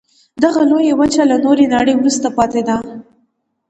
[0.43, 2.75] دغه لویه وچه له نورې نړۍ وروسته پاتې ده.